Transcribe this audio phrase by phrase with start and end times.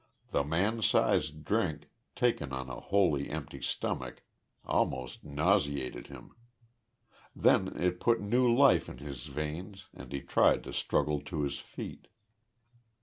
[0.31, 4.23] The man sized drink, taken on a totally empty stomach,
[4.65, 6.35] almost nauseated him.
[7.35, 11.59] Then it put new life in his veins and he tried to struggle to his
[11.59, 12.07] feet.